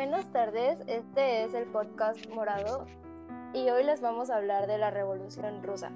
[0.00, 2.86] Buenas tardes, este es el podcast Morado
[3.52, 5.92] y hoy les vamos a hablar de la Revolución Rusa.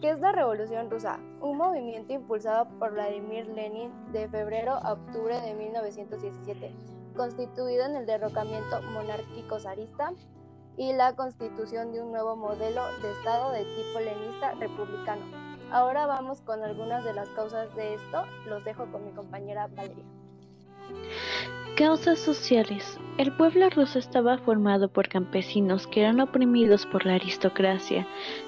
[0.00, 1.20] ¿Qué es la Revolución Rusa?
[1.40, 6.74] Un movimiento impulsado por Vladimir Lenin de febrero a octubre de 1917,
[7.16, 10.12] constituido en el derrocamiento monárquico zarista
[10.76, 15.24] y la constitución de un nuevo modelo de Estado de tipo leninista republicano.
[15.70, 18.24] Ahora vamos con algunas de las causas de esto.
[18.48, 20.04] Los dejo con mi compañera Valeria.
[21.76, 23.00] Causas sociales.
[23.18, 28.06] El pueblo ruso estaba formado por campesinos que eran oprimidos por la aristocracia.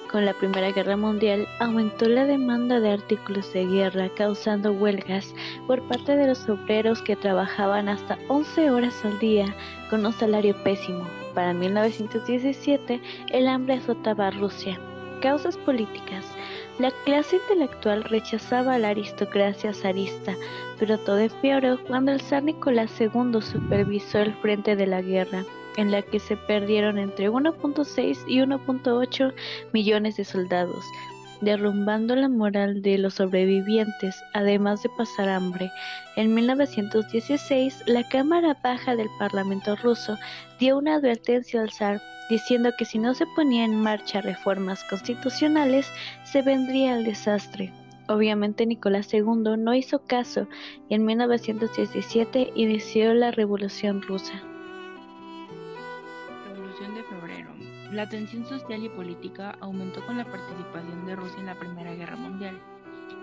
[0.09, 5.35] Con la Primera Guerra Mundial aumentó la demanda de artículos de guerra, causando huelgas
[5.67, 9.53] por parte de los obreros que trabajaban hasta 11 horas al día
[9.89, 11.05] con un salario pésimo.
[11.33, 13.01] Para 1917,
[13.33, 14.79] el hambre azotaba a Rusia.
[15.21, 16.25] Causas políticas.
[16.79, 20.35] La clase intelectual rechazaba la aristocracia zarista,
[20.77, 25.43] pero todo empeoró cuando el zar Nicolás II supervisó el frente de la guerra,
[25.75, 29.33] en la que se perdieron entre 1.6 y 1.8
[29.73, 30.85] millones de soldados,
[31.41, 35.71] derrumbando la moral de los sobrevivientes, además de pasar hambre.
[36.15, 40.17] En 1916, la Cámara Baja del Parlamento ruso
[40.59, 45.91] dio una advertencia al zar diciendo que si no se ponía en marcha reformas constitucionales,
[46.23, 47.71] se vendría el desastre.
[48.07, 50.47] Obviamente Nicolás II no hizo caso
[50.89, 54.41] y en 1917 inició la Revolución Rusa.
[57.91, 62.17] La tensión social y política aumentó con la participación de Rusia en la Primera Guerra
[62.17, 62.59] Mundial.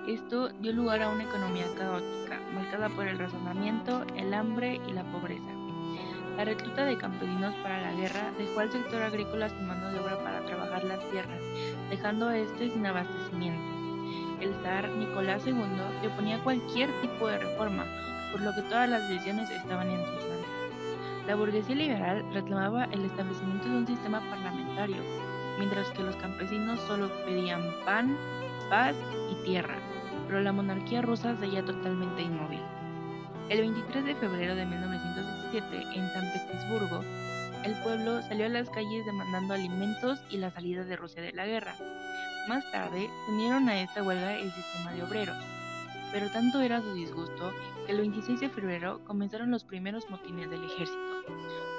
[0.08, 5.04] Esto dio lugar a una economía caótica, marcada por el razonamiento, el hambre y la
[5.12, 5.52] pobreza.
[6.38, 10.18] La recluta de campesinos para la guerra dejó al sector agrícola sin mano de obra
[10.24, 11.42] para trabajar las tierras,
[11.90, 13.62] dejando a este sin abastecimiento.
[14.40, 15.54] El zar Nicolás II
[16.00, 17.84] se oponía cualquier tipo de reforma,
[18.32, 20.33] por lo que todas las decisiones estaban en sus manos.
[21.26, 25.02] La burguesía liberal reclamaba el establecimiento de un sistema parlamentario,
[25.58, 28.14] mientras que los campesinos solo pedían pan,
[28.68, 28.94] paz
[29.30, 29.78] y tierra,
[30.26, 32.60] pero la monarquía rusa seguía totalmente inmóvil.
[33.48, 37.00] El 23 de febrero de 1917, en San Petersburgo,
[37.64, 41.46] el pueblo salió a las calles demandando alimentos y la salida de Rusia de la
[41.46, 41.74] guerra.
[42.48, 45.36] Más tarde, unieron a esta huelga el sistema de obreros.
[46.14, 47.50] Pero tanto era su disgusto
[47.84, 51.24] que el 26 de febrero comenzaron los primeros motines del ejército.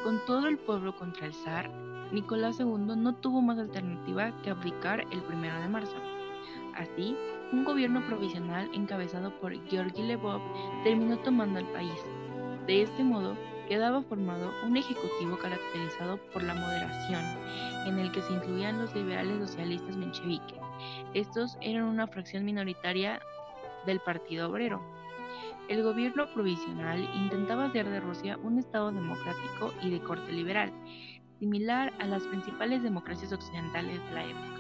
[0.04, 1.70] Con todo el pueblo contra el zar,
[2.12, 5.96] Nicolás II no tuvo más alternativa que abdicar el 1 de marzo.
[6.76, 7.16] Así,
[7.54, 10.42] un gobierno provisional encabezado por Georgy Lvov
[10.84, 12.02] terminó tomando el país.
[12.68, 13.38] De este modo,
[13.70, 17.24] quedaba formado un ejecutivo caracterizado por la moderación,
[17.88, 20.60] en el que se incluían los liberales socialistas mencheviques.
[21.14, 23.22] Estos eran una fracción minoritaria
[23.86, 24.82] del Partido Obrero.
[25.68, 30.72] El gobierno provisional intentaba hacer de Rusia un Estado democrático y de corte liberal,
[31.40, 34.60] similar a las principales democracias occidentales de la época.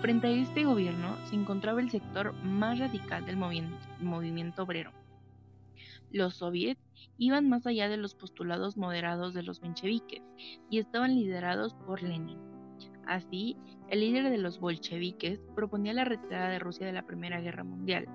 [0.00, 4.92] Frente a este gobierno se encontraba el sector más radical del movimiento obrero.
[6.10, 6.80] Los soviets
[7.18, 10.22] iban más allá de los postulados moderados de los mencheviques
[10.70, 12.47] y estaban liderados por Lenin.
[13.08, 13.56] Así,
[13.88, 18.06] el líder de los bolcheviques proponía la retirada de Rusia de la Primera Guerra Mundial,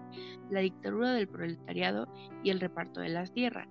[0.52, 2.08] la dictadura del proletariado
[2.44, 3.68] y el reparto de las tierras.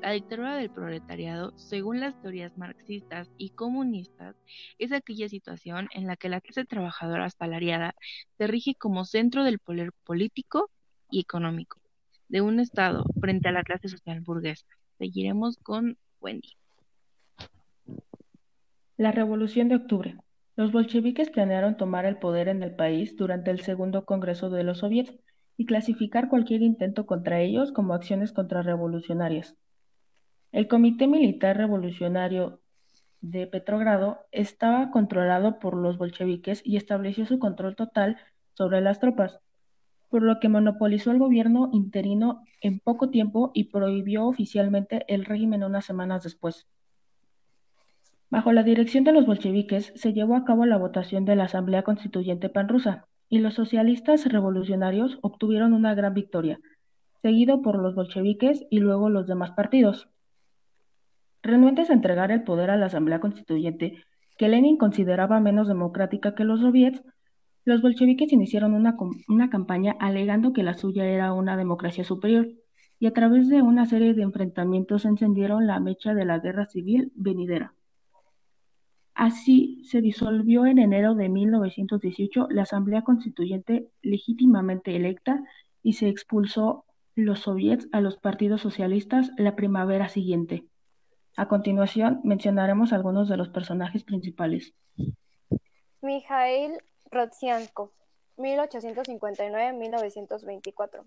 [0.00, 4.34] La dictadura del proletariado, según las teorías marxistas y comunistas,
[4.78, 7.94] es aquella situación en la que la clase trabajadora asalariada
[8.36, 10.70] se rige como centro del poder político
[11.08, 11.80] y económico
[12.28, 14.66] de un Estado frente a la clase social burguesa.
[14.98, 16.56] Seguiremos con Wendy.
[18.96, 20.16] La Revolución de Octubre.
[20.54, 24.78] Los bolcheviques planearon tomar el poder en el país durante el segundo Congreso de los
[24.78, 25.14] Soviets
[25.56, 29.56] y clasificar cualquier intento contra ellos como acciones contrarrevolucionarias.
[30.50, 32.60] El Comité Militar Revolucionario
[33.22, 38.18] de Petrogrado estaba controlado por los bolcheviques y estableció su control total
[38.52, 39.40] sobre las tropas,
[40.10, 45.64] por lo que monopolizó el gobierno interino en poco tiempo y prohibió oficialmente el régimen
[45.64, 46.66] unas semanas después.
[48.32, 51.82] Bajo la dirección de los bolcheviques se llevó a cabo la votación de la Asamblea
[51.82, 56.58] Constituyente Panrusa y los socialistas revolucionarios obtuvieron una gran victoria,
[57.20, 60.08] seguido por los bolcheviques y luego los demás partidos.
[61.42, 64.02] Renuentes a entregar el poder a la Asamblea Constituyente,
[64.38, 67.02] que Lenin consideraba menos democrática que los soviets,
[67.66, 68.96] los bolcheviques iniciaron una,
[69.28, 72.48] una campaña alegando que la suya era una democracia superior,
[72.98, 77.12] y a través de una serie de enfrentamientos encendieron la mecha de la guerra civil
[77.14, 77.74] venidera.
[79.14, 85.42] Así se disolvió en enero de 1918 la Asamblea Constituyente legítimamente electa
[85.82, 90.64] y se expulsó los soviets a los partidos socialistas la primavera siguiente.
[91.36, 94.74] A continuación, mencionaremos algunos de los personajes principales.
[96.00, 96.78] Mikhail
[97.10, 97.92] Rodzianko,
[98.36, 101.04] 1859-1924.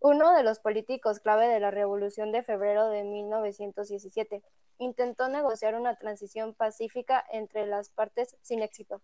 [0.00, 4.42] Uno de los políticos clave de la Revolución de Febrero de 1917.
[4.80, 9.02] Intentó negociar una transición pacífica entre las partes sin éxito.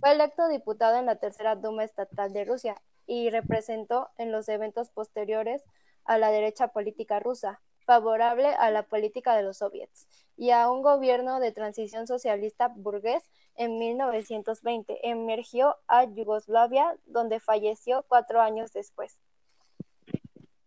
[0.00, 2.74] Fue electo diputado en la Tercera Duma Estatal de Rusia
[3.06, 5.62] y representó en los eventos posteriores
[6.04, 10.82] a la derecha política rusa, favorable a la política de los soviets, y a un
[10.82, 13.22] gobierno de transición socialista burgués
[13.54, 15.08] en 1920.
[15.08, 19.20] Emergió a Yugoslavia, donde falleció cuatro años después.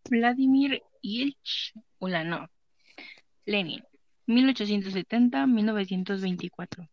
[0.09, 2.47] Vladimir Ilyich Ulanov,
[3.45, 3.83] Lenin,
[4.27, 6.89] 1870-1924.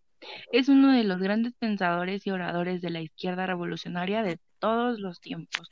[0.52, 5.20] Es uno de los grandes pensadores y oradores de la izquierda revolucionaria de todos los
[5.20, 5.68] tiempos.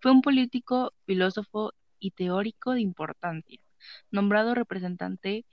[0.00, 3.60] Fue un político, filósofo y teórico de importancia,
[4.10, 5.44] nombrado representante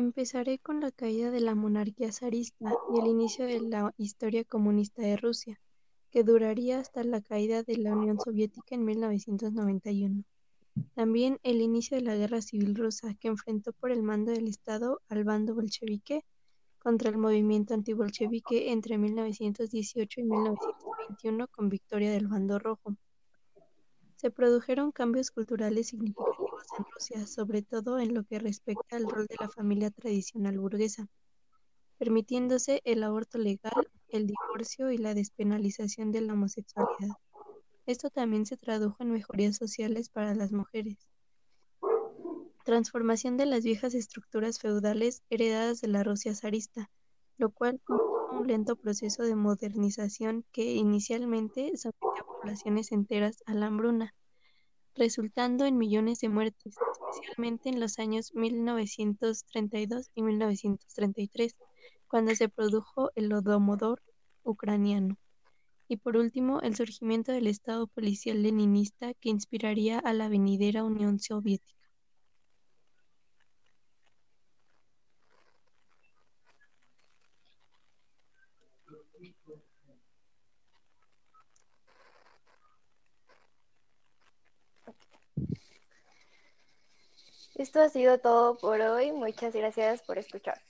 [0.00, 5.02] Empezaré con la caída de la monarquía zarista y el inicio de la historia comunista
[5.02, 5.60] de Rusia,
[6.10, 10.24] que duraría hasta la caída de la Unión Soviética en 1991.
[10.94, 15.02] También el inicio de la Guerra Civil Rusa, que enfrentó por el mando del Estado
[15.10, 16.24] al bando bolchevique
[16.78, 22.96] contra el movimiento antibolchevique entre 1918 y 1921 con victoria del bando rojo.
[24.16, 26.39] Se produjeron cambios culturales significativos
[26.78, 31.08] en Rusia, sobre todo en lo que respecta al rol de la familia tradicional burguesa,
[31.98, 37.16] permitiéndose el aborto legal, el divorcio y la despenalización de la homosexualidad.
[37.86, 40.96] Esto también se tradujo en mejorías sociales para las mujeres.
[42.64, 46.90] Transformación de las viejas estructuras feudales heredadas de la Rusia zarista,
[47.36, 47.80] lo cual
[48.32, 54.14] un lento proceso de modernización que inicialmente sometió a poblaciones enteras a la hambruna,
[54.94, 56.76] resultando en millones de muertes,
[57.10, 61.56] especialmente en los años 1932 y 1933,
[62.08, 64.02] cuando se produjo el Lodomodor
[64.42, 65.16] ucraniano.
[65.88, 71.18] Y por último, el surgimiento del Estado policial leninista que inspiraría a la venidera Unión
[71.18, 71.80] Soviética.
[87.60, 89.12] Esto ha sido todo por hoy.
[89.12, 90.62] Muchas gracias por escuchar.